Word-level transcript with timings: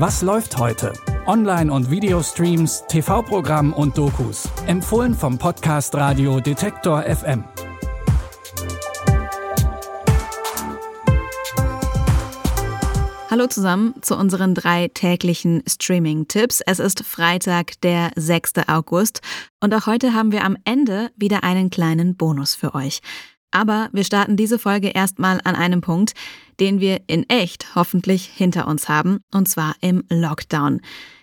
Was 0.00 0.22
läuft 0.22 0.58
heute? 0.58 0.92
Online- 1.26 1.72
und 1.72 1.90
Videostreams, 1.90 2.84
TV-Programm 2.86 3.72
und 3.72 3.98
Dokus. 3.98 4.48
Empfohlen 4.68 5.12
vom 5.12 5.38
Podcast 5.38 5.92
Radio 5.96 6.38
Detektor 6.38 7.02
FM. 7.02 7.42
Hallo 13.28 13.48
zusammen 13.48 13.96
zu 14.00 14.16
unseren 14.16 14.54
drei 14.54 14.86
täglichen 14.86 15.64
Streaming-Tipps. 15.66 16.60
Es 16.64 16.78
ist 16.78 17.04
Freitag, 17.04 17.80
der 17.80 18.12
6. 18.14 18.68
August 18.68 19.20
und 19.58 19.74
auch 19.74 19.86
heute 19.86 20.14
haben 20.14 20.30
wir 20.30 20.44
am 20.44 20.56
Ende 20.64 21.10
wieder 21.16 21.42
einen 21.42 21.70
kleinen 21.70 22.16
Bonus 22.16 22.54
für 22.54 22.76
euch. 22.76 23.00
Aber 23.50 23.88
wir 23.92 24.04
starten 24.04 24.36
diese 24.36 24.58
Folge 24.58 24.88
erstmal 24.88 25.40
an 25.44 25.54
einem 25.54 25.80
Punkt, 25.80 26.12
den 26.60 26.80
wir 26.80 27.00
in 27.06 27.28
echt 27.28 27.74
hoffentlich 27.74 28.24
hinter 28.26 28.66
uns 28.66 28.88
haben, 28.88 29.20
und 29.32 29.48
zwar 29.48 29.74
im 29.80 30.04
Lockdown. 30.10 30.80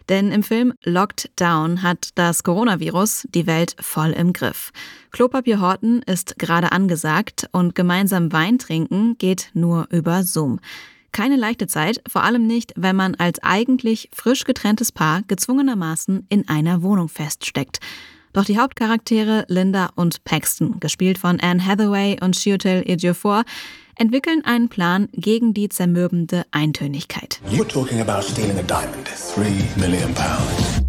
Denn 0.10 0.32
im 0.32 0.44
Film 0.44 0.74
Locked 0.84 1.32
Down 1.36 1.82
hat 1.82 2.10
das 2.16 2.44
Coronavirus 2.44 3.28
die 3.34 3.48
Welt 3.48 3.76
voll 3.80 4.12
im 4.12 4.34
Griff. 4.34 4.72
Klopapier 5.12 5.60
horten 5.60 6.04
ist 6.04 6.38
gerade 6.38 6.72
angesagt 6.72 7.50
und 7.52 7.74
gemeinsam 7.74 8.32
Wein 8.32 8.60
trinken 8.60 9.18
geht 9.18 9.50
nur 9.54 9.88
über 9.90 10.24
Zoom. 10.24 10.60
Keine 11.12 11.38
leichte 11.38 11.66
Zeit, 11.68 12.02
vor 12.08 12.24
allem 12.24 12.46
nicht, 12.46 12.74
wenn 12.76 12.96
man 12.96 13.16
als 13.16 13.42
eigentlich 13.42 14.10
frisch 14.14 14.44
getrenntes 14.44 14.92
Paar 14.92 15.22
gezwungenermaßen 15.24 16.26
in 16.30 16.48
einer 16.50 16.84
Wohnung 16.84 17.08
feststeckt. 17.08 17.80
Doch 18.36 18.44
die 18.44 18.60
Hauptcharaktere 18.60 19.46
Linda 19.48 19.92
und 19.96 20.26
Paxton, 20.26 20.82
gespielt 20.82 21.18
von 21.18 21.40
Anne 21.40 21.66
Hathaway 21.66 22.18
und 22.22 22.36
Chiwetel 22.36 22.84
Ejiofor, 22.86 23.46
entwickeln 23.96 24.44
einen 24.44 24.68
Plan 24.68 25.08
gegen 25.14 25.54
die 25.54 25.70
zermürbende 25.70 26.44
Eintönigkeit. 26.52 27.40
You're 27.50 27.66
talking 27.66 28.02
about 28.02 28.24
stealing 28.24 28.60
a 28.60 28.64
diamond. 28.64 29.08
Three 29.08 29.64
million 29.77 30.14
pounds. 30.14 30.82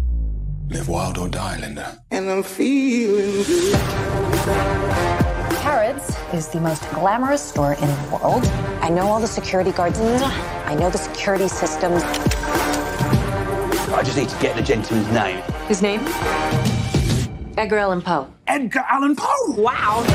Live 0.69 0.89
wild 0.89 1.17
or 1.17 1.29
die, 1.29 1.57
Linda. 1.61 1.97
And 2.11 2.29
I'm 2.29 2.43
feeling 2.43 3.45
Harrods 5.63 6.17
is 6.33 6.49
the 6.49 6.59
most 6.59 6.83
glamorous 6.95 7.41
store 7.41 7.77
in 7.81 7.87
the 7.87 8.17
world. 8.17 8.45
I 8.81 8.89
know 8.89 9.07
all 9.07 9.21
the 9.21 9.25
security 9.25 9.71
guards. 9.71 10.01
I 10.01 10.75
know 10.75 10.89
the 10.89 10.97
security 10.97 11.47
systems. 11.47 12.03
I 13.93 14.03
just 14.03 14.17
need 14.17 14.27
to 14.27 14.39
get 14.41 14.57
the 14.57 14.61
gentleman's 14.61 15.09
name. 15.13 15.41
His 15.69 15.81
name? 15.81 16.01
Edgar 17.57 17.87
Allan 17.87 18.03
Poe. 18.03 18.27
Edgar 18.45 18.85
Allan 18.87 19.15
Poe! 19.15 19.57
Wow. 19.57 20.05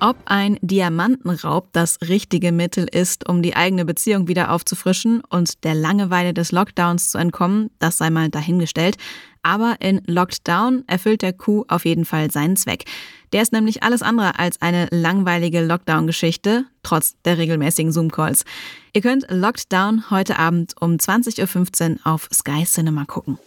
Ob 0.00 0.16
ein 0.26 0.58
Diamantenraub 0.60 1.72
das 1.72 1.98
richtige 2.06 2.52
Mittel 2.52 2.86
ist, 2.92 3.26
um 3.26 3.40
die 3.40 3.56
eigene 3.56 3.86
Beziehung 3.86 4.28
wieder 4.28 4.50
aufzufrischen 4.50 5.22
und 5.30 5.64
der 5.64 5.74
Langeweile 5.74 6.34
des 6.34 6.52
Lockdowns 6.52 7.08
zu 7.08 7.16
entkommen, 7.16 7.70
das 7.78 7.96
sei 7.96 8.10
mal 8.10 8.28
dahingestellt. 8.28 8.98
Aber 9.42 9.76
in 9.80 10.02
Lockdown 10.06 10.84
erfüllt 10.88 11.22
der 11.22 11.32
Coup 11.32 11.64
auf 11.68 11.86
jeden 11.86 12.04
Fall 12.04 12.30
seinen 12.30 12.56
Zweck. 12.56 12.84
Der 13.32 13.40
ist 13.40 13.54
nämlich 13.54 13.82
alles 13.82 14.02
andere 14.02 14.38
als 14.38 14.60
eine 14.60 14.88
langweilige 14.90 15.64
Lockdown-Geschichte, 15.64 16.66
trotz 16.82 17.14
der 17.24 17.38
regelmäßigen 17.38 17.92
Zoom-Calls. 17.92 18.44
Ihr 18.92 19.00
könnt 19.00 19.24
Lockdown 19.30 20.10
heute 20.10 20.38
Abend 20.38 20.74
um 20.80 20.96
20.15 20.96 21.92
Uhr 21.92 21.96
auf 22.04 22.28
Sky 22.30 22.64
Cinema 22.64 23.06
gucken. 23.06 23.38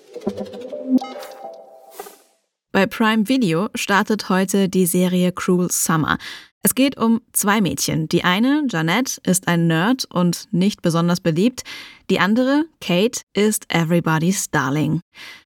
Bei 2.75 2.87
Prime 2.87 3.29
Video 3.29 3.69
startet 3.73 4.27
heute 4.27 4.67
die 4.67 4.85
Serie 4.85 5.31
Cruel 5.31 5.71
Summer. 5.71 6.17
Es 6.61 6.75
geht 6.75 6.97
um 6.97 7.21
zwei 7.31 7.61
Mädchen. 7.61 8.09
Die 8.09 8.25
eine, 8.25 8.67
Janette, 8.69 9.21
ist 9.23 9.47
ein 9.47 9.67
Nerd 9.67 10.03
und 10.11 10.49
nicht 10.51 10.81
besonders 10.81 11.21
beliebt. 11.21 11.63
Die 12.09 12.19
andere, 12.19 12.65
Kate, 12.81 13.21
ist 13.33 13.65
Everybody's 13.73 14.51
Darling. 14.51 14.99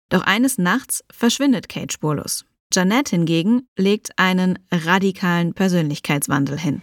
Doch 0.10 0.24
eines 0.24 0.58
Nachts 0.58 1.04
verschwindet 1.12 1.70
Kate 1.70 1.94
spurlos. 1.94 2.46
Janette 2.74 3.12
hingegen 3.12 3.68
legt 3.78 4.18
einen 4.18 4.58
radikalen 4.72 5.54
Persönlichkeitswandel 5.54 6.58
hin. 6.58 6.82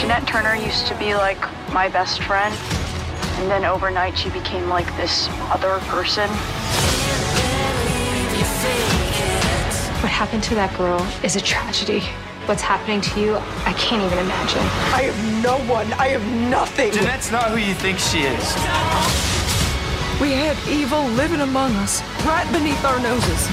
Jeanette 0.00 0.24
Turner 0.24 0.54
used 0.54 0.88
to 0.88 0.94
be 0.94 1.12
like 1.12 1.46
my 1.74 1.90
best 1.90 2.22
friend, 2.22 2.54
and 3.38 3.50
then 3.50 3.66
overnight 3.66 4.16
she 4.16 4.30
became 4.30 4.66
like 4.70 4.86
this 4.96 5.28
other 5.52 5.78
person. 5.90 6.30
Happened 10.12 10.44
to 10.44 10.54
that 10.54 10.76
girl 10.76 11.00
is 11.24 11.36
a 11.36 11.40
tragedy. 11.40 12.02
What's 12.46 12.62
happening 12.62 13.00
to 13.00 13.20
you, 13.20 13.36
I 13.64 13.72
can't 13.72 14.02
even 14.02 14.18
imagine. 14.18 14.62
I 14.92 15.02
have 15.08 15.42
no 15.42 15.56
one. 15.72 15.86
I 15.94 16.08
have 16.08 16.24
nothing. 16.50 16.92
Jeanette's 16.92 17.32
not 17.32 17.50
who 17.50 17.56
you 17.56 17.74
think 17.74 17.98
she 17.98 18.20
is. 18.20 18.44
We 20.20 20.32
have 20.32 20.56
evil 20.68 21.04
living 21.16 21.40
among 21.40 21.72
us, 21.76 22.02
right 22.26 22.46
beneath 22.52 22.84
our 22.84 23.00
noses. 23.00 23.48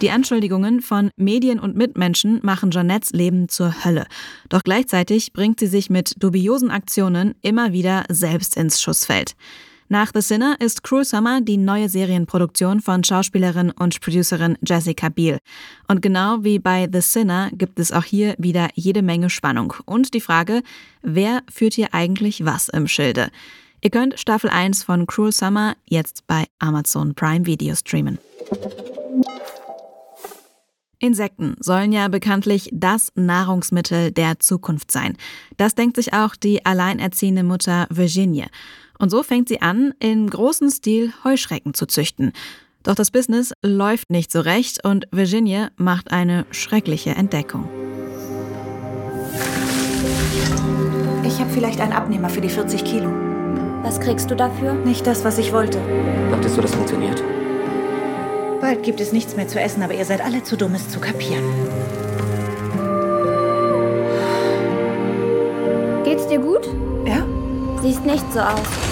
Die 0.00 0.10
Anschuldigungen 0.10 0.82
von 0.82 1.10
Medien 1.16 1.58
und 1.58 1.76
Mitmenschen 1.76 2.40
machen 2.42 2.70
Jeanettes 2.70 3.12
Leben 3.12 3.48
zur 3.48 3.84
Hölle. 3.84 4.06
Doch 4.50 4.62
gleichzeitig 4.62 5.32
bringt 5.32 5.58
sie 5.60 5.66
sich 5.66 5.88
mit 5.88 6.22
dubiosen 6.22 6.70
Aktionen 6.70 7.34
immer 7.42 7.72
wieder 7.72 8.04
selbst 8.10 8.56
ins 8.56 8.82
Schussfeld. 8.82 9.34
Nach 9.88 10.10
The 10.14 10.22
Sinner 10.22 10.56
ist 10.60 10.82
Cruel 10.82 11.04
Summer 11.04 11.40
die 11.40 11.56
neue 11.56 11.88
Serienproduktion 11.88 12.80
von 12.80 13.04
Schauspielerin 13.04 13.70
und 13.70 14.00
Producerin 14.00 14.56
Jessica 14.66 15.08
Biel. 15.08 15.38
Und 15.88 16.00
genau 16.00 16.42
wie 16.42 16.58
bei 16.58 16.88
The 16.90 17.00
Sinner 17.00 17.50
gibt 17.52 17.78
es 17.78 17.92
auch 17.92 18.04
hier 18.04 18.34
wieder 18.38 18.68
jede 18.74 19.02
Menge 19.02 19.28
Spannung. 19.28 19.74
Und 19.84 20.14
die 20.14 20.20
Frage, 20.20 20.62
wer 21.02 21.42
führt 21.52 21.74
hier 21.74 21.92
eigentlich 21.92 22.44
was 22.44 22.68
im 22.68 22.88
Schilde? 22.88 23.30
Ihr 23.82 23.90
könnt 23.90 24.18
Staffel 24.18 24.48
1 24.48 24.82
von 24.82 25.06
Cruel 25.06 25.32
Summer 25.32 25.76
jetzt 25.84 26.26
bei 26.26 26.46
Amazon 26.58 27.14
Prime 27.14 27.44
Video 27.44 27.74
streamen. 27.74 28.18
Insekten 31.04 31.54
sollen 31.60 31.92
ja 31.92 32.08
bekanntlich 32.08 32.70
das 32.72 33.12
Nahrungsmittel 33.14 34.10
der 34.10 34.40
Zukunft 34.40 34.90
sein. 34.90 35.16
Das 35.58 35.74
denkt 35.74 35.96
sich 35.96 36.14
auch 36.14 36.34
die 36.34 36.64
alleinerziehende 36.64 37.42
Mutter 37.42 37.86
Virginie. 37.90 38.46
Und 38.98 39.10
so 39.10 39.22
fängt 39.22 39.48
sie 39.48 39.60
an, 39.60 39.92
in 40.00 40.30
großem 40.30 40.70
Stil 40.70 41.12
Heuschrecken 41.22 41.74
zu 41.74 41.84
züchten. 41.84 42.32
Doch 42.84 42.94
das 42.94 43.10
Business 43.10 43.52
läuft 43.62 44.08
nicht 44.08 44.32
so 44.32 44.40
recht 44.40 44.82
und 44.84 45.06
Virginie 45.10 45.70
macht 45.76 46.10
eine 46.10 46.46
schreckliche 46.50 47.10
Entdeckung. 47.10 47.68
Ich 51.26 51.38
habe 51.38 51.50
vielleicht 51.50 51.80
einen 51.80 51.92
Abnehmer 51.92 52.30
für 52.30 52.40
die 52.40 52.48
40 52.48 52.82
Kilo. 52.82 53.10
Was 53.82 54.00
kriegst 54.00 54.30
du 54.30 54.34
dafür? 54.34 54.72
Nicht 54.72 55.06
das, 55.06 55.22
was 55.22 55.36
ich 55.36 55.52
wollte. 55.52 55.78
Dachtest 56.30 56.56
du, 56.56 56.62
das 56.62 56.74
funktioniert? 56.74 57.22
Bald 58.64 58.82
gibt 58.82 58.98
es 58.98 59.12
nichts 59.12 59.36
mehr 59.36 59.46
zu 59.46 59.60
essen, 59.60 59.82
aber 59.82 59.92
ihr 59.92 60.06
seid 60.06 60.22
alle 60.22 60.42
zu 60.42 60.56
dumm, 60.56 60.74
es 60.74 60.88
zu 60.88 60.98
kapieren. 60.98 61.44
Geht's 66.02 66.26
dir 66.28 66.38
gut? 66.38 66.66
Ja? 67.04 67.26
Siehst 67.82 68.06
nicht 68.06 68.24
so 68.32 68.40
aus. 68.40 68.83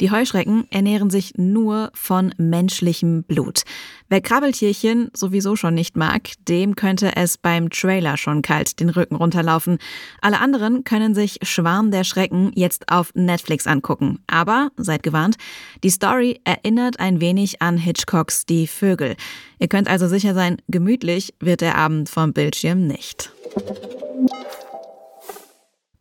Die 0.00 0.10
Heuschrecken 0.10 0.66
ernähren 0.70 1.10
sich 1.10 1.34
nur 1.36 1.90
von 1.92 2.34
menschlichem 2.38 3.22
Blut. 3.22 3.62
Wer 4.08 4.22
Krabbeltierchen 4.22 5.10
sowieso 5.14 5.56
schon 5.56 5.74
nicht 5.74 5.94
mag, 5.94 6.30
dem 6.48 6.74
könnte 6.74 7.16
es 7.16 7.36
beim 7.36 7.68
Trailer 7.68 8.16
schon 8.16 8.40
kalt 8.40 8.80
den 8.80 8.88
Rücken 8.88 9.14
runterlaufen. 9.14 9.78
Alle 10.22 10.40
anderen 10.40 10.84
können 10.84 11.14
sich 11.14 11.38
Schwarm 11.42 11.90
der 11.90 12.04
Schrecken 12.04 12.50
jetzt 12.54 12.90
auf 12.90 13.12
Netflix 13.14 13.66
angucken. 13.66 14.20
Aber, 14.26 14.70
seid 14.78 15.02
gewarnt, 15.02 15.36
die 15.84 15.90
Story 15.90 16.40
erinnert 16.44 16.98
ein 16.98 17.20
wenig 17.20 17.60
an 17.60 17.76
Hitchcocks 17.76 18.46
Die 18.46 18.66
Vögel. 18.66 19.16
Ihr 19.58 19.68
könnt 19.68 19.88
also 19.88 20.08
sicher 20.08 20.32
sein, 20.32 20.56
gemütlich 20.68 21.34
wird 21.40 21.60
der 21.60 21.76
Abend 21.76 22.08
vom 22.08 22.32
Bildschirm 22.32 22.86
nicht. 22.86 23.32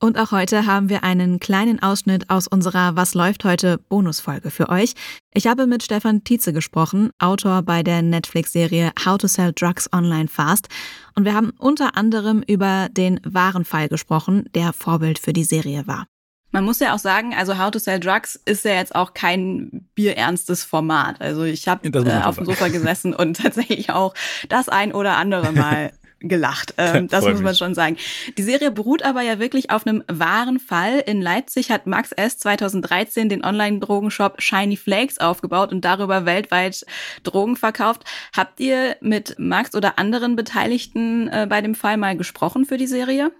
Und 0.01 0.17
auch 0.17 0.31
heute 0.31 0.65
haben 0.65 0.87
wir 0.87 1.03
einen 1.03 1.41
kleinen 1.41 1.81
Ausschnitt 1.83 2.29
aus 2.29 2.47
unserer 2.47 2.95
Was 2.95 3.15
läuft 3.15 3.43
heute 3.43 3.77
Bonusfolge 3.77 4.49
für 4.49 4.69
euch. 4.69 4.93
Ich 5.33 5.45
habe 5.45 5.67
mit 5.67 5.83
Stefan 5.83 6.23
Tietze 6.23 6.53
gesprochen, 6.53 7.11
Autor 7.19 7.63
bei 7.63 7.83
der 7.83 8.01
Netflix-Serie 8.01 8.93
How 9.05 9.17
to 9.17 9.27
Sell 9.27 9.51
Drugs 9.51 9.91
Online 9.91 10.29
Fast. 10.29 10.69
Und 11.15 11.25
wir 11.25 11.33
haben 11.33 11.51
unter 11.59 11.97
anderem 11.97 12.41
über 12.47 12.87
den 12.89 13.19
wahren 13.25 13.65
Fall 13.65 13.89
gesprochen, 13.89 14.45
der 14.55 14.71
Vorbild 14.71 15.19
für 15.19 15.33
die 15.33 15.43
Serie 15.43 15.85
war. 15.85 16.05
Man 16.51 16.63
muss 16.63 16.79
ja 16.79 16.95
auch 16.95 16.99
sagen, 16.99 17.35
also 17.35 17.59
How 17.59 17.69
to 17.69 17.77
Sell 17.77 17.99
Drugs 17.99 18.35
ist 18.45 18.65
ja 18.65 18.75
jetzt 18.75 18.95
auch 18.95 19.13
kein 19.13 19.87
bierernstes 19.93 20.63
Format. 20.63 21.21
Also 21.21 21.43
ich 21.43 21.67
habe 21.67 21.87
äh, 21.89 22.23
auf 22.23 22.37
dem 22.37 22.45
Sofa 22.45 22.69
gesessen 22.69 23.13
und 23.13 23.37
tatsächlich 23.43 23.91
auch 23.91 24.13
das 24.47 24.69
ein 24.69 24.93
oder 24.93 25.17
andere 25.17 25.51
Mal 25.51 25.91
gelacht. 26.19 26.73
Ähm, 26.89 27.09
das 27.09 27.25
muss 27.25 27.41
man 27.41 27.55
schon 27.55 27.75
sagen. 27.75 27.97
Die 28.37 28.41
Serie 28.41 28.71
beruht 28.71 29.03
aber 29.03 29.21
ja 29.21 29.37
wirklich 29.37 29.69
auf 29.69 29.85
einem 29.85 30.01
wahren 30.07 30.59
Fall. 30.59 30.99
In 30.99 31.21
Leipzig 31.21 31.71
hat 31.71 31.87
Max 31.87 32.13
S. 32.13 32.37
2013 32.39 33.27
den 33.27 33.43
Online-Drogenshop 33.43 34.41
Shiny 34.41 34.77
Flakes 34.77 35.17
aufgebaut 35.17 35.73
und 35.73 35.83
darüber 35.83 36.25
weltweit 36.25 36.85
Drogen 37.23 37.57
verkauft. 37.57 38.05
Habt 38.35 38.61
ihr 38.61 38.95
mit 39.01 39.35
Max 39.39 39.75
oder 39.75 39.99
anderen 39.99 40.37
Beteiligten 40.37 41.27
äh, 41.27 41.47
bei 41.49 41.59
dem 41.61 41.75
Fall 41.75 41.97
mal 41.97 42.15
gesprochen 42.15 42.65
für 42.65 42.77
die 42.77 42.87
Serie? 42.87 43.31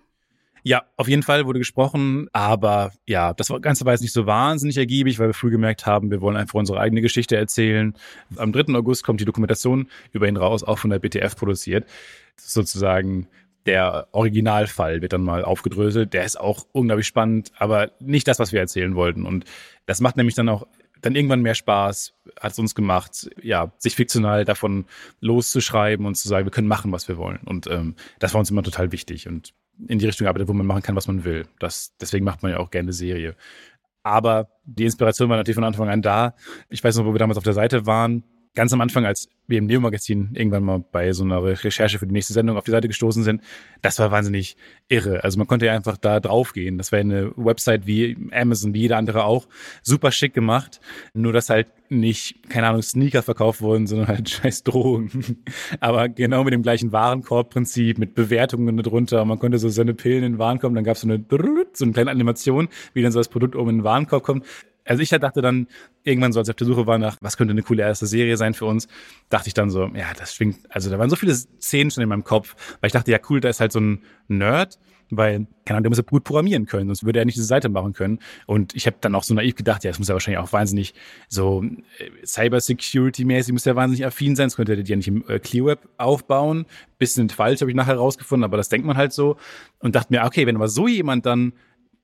Ja, 0.63 0.83
auf 0.97 1.07
jeden 1.07 1.23
Fall 1.23 1.45
wurde 1.45 1.59
gesprochen, 1.59 2.27
aber 2.33 2.91
ja, 3.05 3.33
das 3.33 3.51
Ganze 3.61 3.85
war 3.85 3.93
jetzt 3.93 4.01
nicht 4.01 4.13
so 4.13 4.25
wahnsinnig 4.25 4.77
ergiebig, 4.77 5.19
weil 5.19 5.27
wir 5.27 5.33
früh 5.33 5.49
gemerkt 5.49 5.85
haben, 5.85 6.11
wir 6.11 6.21
wollen 6.21 6.37
einfach 6.37 6.59
unsere 6.59 6.79
eigene 6.79 7.01
Geschichte 7.01 7.37
erzählen. 7.37 7.93
Am 8.35 8.51
3. 8.51 8.73
August 8.75 9.03
kommt 9.03 9.21
die 9.21 9.25
Dokumentation 9.25 9.87
über 10.11 10.27
ihn 10.27 10.37
raus, 10.37 10.63
auch 10.63 10.79
von 10.79 10.89
der 10.89 10.99
BTF 10.99 11.35
produziert. 11.35 11.85
Sozusagen 12.35 13.27
der 13.65 14.07
Originalfall 14.11 15.01
wird 15.01 15.13
dann 15.13 15.23
mal 15.23 15.43
aufgedröselt. 15.43 16.13
Der 16.13 16.25
ist 16.25 16.39
auch 16.39 16.65
unglaublich 16.71 17.07
spannend, 17.07 17.51
aber 17.57 17.91
nicht 17.99 18.27
das, 18.27 18.39
was 18.39 18.51
wir 18.51 18.59
erzählen 18.59 18.95
wollten. 18.95 19.25
Und 19.25 19.45
das 19.85 20.01
macht 20.01 20.17
nämlich 20.17 20.35
dann 20.35 20.49
auch 20.49 20.65
dann 21.01 21.15
irgendwann 21.15 21.41
mehr 21.41 21.55
Spaß, 21.55 22.13
hat 22.39 22.51
es 22.51 22.59
uns 22.59 22.75
gemacht, 22.75 23.29
ja, 23.41 23.71
sich 23.77 23.95
fiktional 23.95 24.43
davon 24.43 24.85
loszuschreiben 25.21 26.05
und 26.05 26.15
zu 26.15 26.27
sagen, 26.27 26.45
wir 26.45 26.51
können 26.51 26.67
machen, 26.67 26.91
was 26.91 27.07
wir 27.07 27.17
wollen. 27.17 27.39
Und 27.45 27.67
ähm, 27.67 27.95
das 28.19 28.33
war 28.33 28.39
uns 28.39 28.51
immer 28.51 28.63
total 28.63 28.91
wichtig 28.91 29.27
und 29.27 29.53
in 29.87 29.99
die 29.99 30.05
Richtung 30.05 30.27
arbeitet, 30.27 30.47
wo 30.47 30.53
man 30.53 30.65
machen 30.65 30.81
kann, 30.81 30.95
was 30.95 31.07
man 31.07 31.23
will. 31.23 31.45
Das, 31.59 31.95
deswegen 31.99 32.25
macht 32.25 32.43
man 32.43 32.51
ja 32.51 32.59
auch 32.59 32.71
gerne 32.71 32.93
Serie. 32.93 33.35
Aber 34.03 34.49
die 34.65 34.85
Inspiration 34.85 35.29
war 35.29 35.37
natürlich 35.37 35.55
von 35.55 35.63
Anfang 35.63 35.89
an 35.89 36.01
da. 36.01 36.35
Ich 36.69 36.83
weiß 36.83 36.97
noch, 36.97 37.05
wo 37.05 37.13
wir 37.13 37.19
damals 37.19 37.37
auf 37.37 37.43
der 37.43 37.53
Seite 37.53 37.85
waren 37.85 38.23
ganz 38.55 38.73
am 38.73 38.81
Anfang, 38.81 39.05
als 39.05 39.29
wir 39.47 39.57
im 39.57 39.65
Neo-Magazin 39.65 40.29
irgendwann 40.33 40.63
mal 40.63 40.83
bei 40.91 41.11
so 41.11 41.23
einer 41.23 41.43
Recherche 41.43 41.97
für 41.97 42.05
die 42.05 42.13
nächste 42.13 42.33
Sendung 42.33 42.57
auf 42.57 42.65
die 42.65 42.71
Seite 42.71 42.87
gestoßen 42.87 43.23
sind, 43.23 43.41
das 43.81 43.97
war 43.99 44.11
wahnsinnig 44.11 44.57
irre. 44.87 45.23
Also 45.23 45.37
man 45.37 45.47
konnte 45.47 45.65
ja 45.65 45.73
einfach 45.73 45.97
da 45.97 46.19
draufgehen. 46.19 46.77
Das 46.77 46.91
war 46.91 46.99
eine 46.99 47.31
Website 47.35 47.87
wie 47.87 48.17
Amazon, 48.31 48.73
wie 48.73 48.81
jeder 48.81 48.97
andere 48.97 49.23
auch. 49.23 49.47
Super 49.81 50.11
schick 50.11 50.33
gemacht. 50.33 50.79
Nur, 51.13 51.33
dass 51.33 51.49
halt 51.49 51.67
nicht, 51.89 52.49
keine 52.49 52.67
Ahnung, 52.67 52.83
Sneaker 52.83 53.23
verkauft 53.23 53.61
wurden, 53.61 53.87
sondern 53.87 54.07
halt 54.07 54.29
scheiß 54.29 54.63
Drogen. 54.63 55.37
Aber 55.79 56.09
genau 56.09 56.43
mit 56.43 56.53
dem 56.53 56.61
gleichen 56.61 56.91
Warenkorbprinzip, 56.91 57.97
mit 57.97 58.13
Bewertungen 58.13 58.77
darunter. 58.77 59.25
Man 59.25 59.39
konnte 59.39 59.57
so 59.57 59.69
seine 59.69 59.95
Pillen 59.95 60.23
in 60.23 60.33
den 60.33 60.39
Warenkorb, 60.39 60.75
dann 60.75 60.83
gab 60.83 60.95
es 60.95 61.01
so 61.01 61.07
eine, 61.07 61.25
so 61.73 61.85
eine 61.85 61.93
kleine 61.93 62.11
Animation, 62.11 62.69
wie 62.93 63.01
dann 63.01 63.11
so 63.11 63.19
das 63.19 63.29
Produkt 63.29 63.55
oben 63.55 63.69
in 63.69 63.77
den 63.79 63.83
Warenkorb 63.83 64.23
kommt. 64.23 64.45
Also 64.89 65.03
ich 65.03 65.09
dachte 65.09 65.41
dann 65.41 65.67
irgendwann 66.03 66.33
so, 66.33 66.39
als 66.39 66.47
ich 66.47 66.53
auf 66.53 66.55
der 66.55 66.65
Suche 66.65 66.87
war 66.87 66.97
nach, 66.97 67.15
was 67.21 67.37
könnte 67.37 67.51
eine 67.51 67.61
coole 67.61 67.83
erste 67.83 68.07
Serie 68.07 68.37
sein 68.37 68.55
für 68.55 68.65
uns, 68.65 68.87
dachte 69.29 69.47
ich 69.47 69.53
dann 69.53 69.69
so, 69.69 69.85
ja, 69.93 70.07
das 70.17 70.33
schwingt, 70.33 70.57
also 70.69 70.89
da 70.89 70.97
waren 70.97 71.11
so 71.11 71.15
viele 71.15 71.35
Szenen 71.35 71.91
schon 71.91 72.01
in 72.01 72.09
meinem 72.09 72.23
Kopf, 72.23 72.55
weil 72.81 72.87
ich 72.87 72.93
dachte, 72.93 73.11
ja 73.11 73.19
cool, 73.29 73.39
da 73.39 73.49
ist 73.49 73.59
halt 73.59 73.71
so 73.71 73.79
ein 73.79 74.01
Nerd, 74.27 74.79
weil, 75.11 75.45
keine 75.65 75.77
Ahnung, 75.77 75.83
der 75.83 75.89
muss 75.91 75.97
ja 75.99 76.03
gut 76.03 76.23
programmieren 76.23 76.65
können, 76.65 76.87
sonst 76.87 77.05
würde 77.05 77.19
er 77.19 77.25
nicht 77.25 77.35
diese 77.35 77.45
Seite 77.45 77.69
machen 77.69 77.93
können. 77.93 78.17
Und 78.47 78.75
ich 78.75 78.87
habe 78.87 78.97
dann 78.99 79.13
auch 79.13 79.23
so 79.23 79.35
naiv 79.35 79.55
gedacht, 79.55 79.83
ja, 79.83 79.91
das 79.91 79.99
muss 79.99 80.07
ja 80.07 80.15
wahrscheinlich 80.15 80.39
auch 80.39 80.53
wahnsinnig 80.53 80.95
so 81.27 81.63
äh, 81.63 82.25
Cybersecurity-mäßig, 82.25 83.51
muss 83.51 83.65
ja 83.65 83.75
wahnsinnig 83.75 84.07
affin 84.07 84.35
sein, 84.35 84.47
das 84.47 84.55
könnte 84.55 84.73
er 84.73 84.83
ja 84.83 84.95
nicht 84.95 85.07
im 85.07 85.23
äh, 85.27 85.37
Clearweb 85.37 85.87
aufbauen. 85.97 86.65
Bisschen 86.97 87.29
falsch, 87.29 87.61
habe 87.61 87.69
ich 87.69 87.77
nachher 87.77 87.95
rausgefunden, 87.95 88.43
aber 88.43 88.57
das 88.57 88.69
denkt 88.69 88.87
man 88.87 88.97
halt 88.97 89.13
so. 89.13 89.37
Und 89.79 89.95
dachte 89.95 90.13
mir, 90.13 90.23
okay, 90.25 90.47
wenn 90.47 90.55
aber 90.55 90.67
so 90.67 90.87
jemand 90.87 91.25
dann 91.25 91.53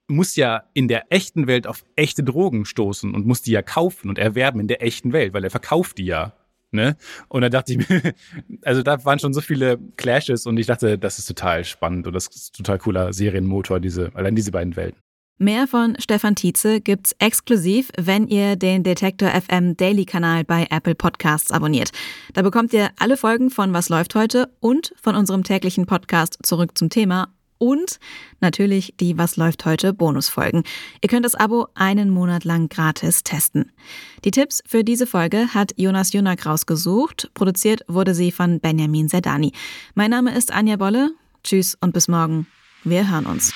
muss 0.08 0.36
ja 0.36 0.64
in 0.74 0.88
der 0.88 1.12
echten 1.12 1.48
Welt 1.48 1.68
auf 1.68 1.84
echte 1.96 2.24
Drogen 2.24 2.66
stoßen 2.66 3.14
und 3.14 3.26
muss 3.26 3.42
die 3.42 3.52
ja 3.52 3.62
kaufen 3.62 4.10
und 4.10 4.20
erwerben 4.20 4.60
in 4.60 4.68
der 4.68 4.84
echten 4.84 5.14
Welt, 5.14 5.34
weil 5.34 5.44
er 5.44 5.52
verkauft 5.52 5.98
die 5.98 6.06
ja. 6.06 6.34
Ne? 6.72 6.98
Und 7.30 7.42
da 7.42 7.50
dachte 7.50 7.74
ich 7.74 7.90
mir, 7.90 8.14
also 8.64 8.84
da 8.84 9.04
waren 9.06 9.20
schon 9.20 9.34
so 9.34 9.42
viele 9.42 9.80
Clashes 9.98 10.46
und 10.46 10.58
ich 10.58 10.68
dachte, 10.68 10.98
das 10.98 11.20
ist 11.20 11.26
total 11.26 11.64
spannend 11.64 12.06
und 12.08 12.14
das 12.14 12.28
ist 12.28 12.56
total 12.56 12.80
cooler 12.80 13.14
Serienmotor, 13.14 13.80
diese, 13.80 14.12
allein 14.14 14.36
diese 14.36 14.52
beiden 14.52 14.76
Welten. 14.76 15.00
Mehr 15.38 15.68
von 15.68 15.98
Stefan 16.00 16.36
Tietze 16.36 16.80
gibt's 16.80 17.14
exklusiv, 17.20 17.90
wenn 18.00 18.28
ihr 18.28 18.56
den 18.56 18.84
Detektor 18.84 19.30
FM 19.30 19.76
Daily 19.76 20.06
Kanal 20.06 20.46
bei 20.46 20.68
Apple 20.70 20.96
Podcasts 20.96 21.52
abonniert. 21.52 21.92
Da 22.34 22.42
bekommt 22.42 22.72
ihr 22.72 22.90
alle 22.98 23.18
Folgen 23.18 23.50
von 23.50 23.74
Was 23.74 23.90
läuft 23.90 24.16
heute 24.16 24.50
und 24.62 24.94
von 25.02 25.16
unserem 25.16 25.44
täglichen 25.44 25.88
Podcast 25.88 26.38
zurück 26.44 26.78
zum 26.78 26.90
Thema 26.90 27.34
und 27.66 28.00
natürlich 28.42 28.94
die 29.00 29.18
Was 29.18 29.38
läuft 29.38 29.66
heute 29.66 29.94
Bonusfolgen. 29.94 30.64
Ihr 31.02 31.10
könnt 31.10 31.26
das 31.26 31.34
Abo 31.34 31.68
einen 31.74 32.12
Monat 32.12 32.44
lang 32.44 32.70
gratis 32.70 33.24
testen. 33.24 33.72
Die 34.24 34.32
Tipps 34.32 34.62
für 34.68 34.84
diese 34.84 35.08
Folge 35.08 35.54
hat 35.54 35.74
Jonas 35.76 36.14
Junak 36.14 36.46
rausgesucht. 36.46 37.32
Produziert 37.34 37.82
wurde 37.88 38.14
sie 38.14 38.32
von 38.32 38.60
Benjamin 38.60 39.08
Sedani. 39.08 39.52
Mein 39.96 40.12
Name 40.12 40.36
ist 40.36 40.54
Anja 40.54 40.76
Bolle. 40.76 41.12
Tschüss 41.44 41.76
und 41.82 41.94
bis 41.94 42.08
morgen. 42.08 42.46
Wir 42.84 43.10
hören 43.10 43.26
uns. 43.26 43.52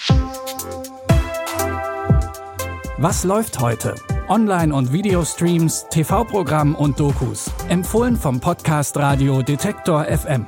Was 2.97 3.23
läuft 3.23 3.59
heute? 3.59 3.95
Online- 4.27 4.73
und 4.73 4.91
Videostreams, 4.91 5.85
TV-Programm 5.89 6.75
und 6.75 6.99
Dokus. 6.99 7.51
Empfohlen 7.69 8.15
vom 8.15 8.39
Podcast 8.39 8.97
Radio 8.97 9.41
Detektor 9.41 10.05
FM. 10.05 10.47